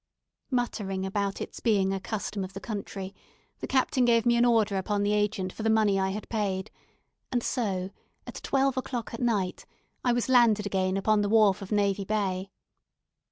[0.49, 3.13] Muttering about its being a custom of the country,
[3.59, 6.71] the captain gave me an order upon the agent for the money I had paid;
[7.31, 7.91] and so,
[8.25, 9.67] at twelve o'clock at night,
[10.03, 12.49] I was landed again upon the wharf of Navy Bay.